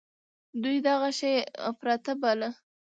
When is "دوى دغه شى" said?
0.61-1.33